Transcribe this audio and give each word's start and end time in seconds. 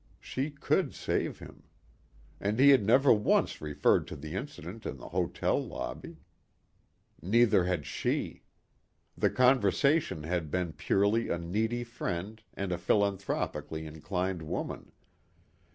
She 0.19 0.49
could 0.49 0.95
save 0.95 1.37
him. 1.37 1.61
And 2.39 2.57
he 2.57 2.69
had 2.69 2.83
never 2.83 3.13
once 3.13 3.61
referred 3.61 4.07
to 4.07 4.15
the 4.15 4.33
incident 4.33 4.83
in 4.83 4.97
the 4.97 5.09
hotel 5.09 5.63
lobby. 5.63 6.21
Neither 7.21 7.65
had 7.65 7.85
she. 7.85 8.41
The 9.15 9.29
conversation 9.29 10.23
had 10.23 10.49
been 10.49 10.73
purely 10.73 11.29
a 11.29 11.37
needy 11.37 11.83
friend 11.83 12.41
and 12.55 12.71
a 12.71 12.79
philanthropically 12.79 13.85
inclined 13.85 14.41
woman. 14.41 14.91